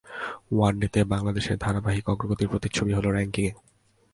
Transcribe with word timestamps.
ওয়ানডেতে 0.51 0.99
বাংলাদেশের 1.03 1.57
ধারাবাহিক 1.57 2.05
অগ্রগতির 2.09 2.51
প্রতিচ্ছবি 2.51 2.91
ছিল 2.93 3.05
র্যাঙ্কিংয়ে। 3.07 3.51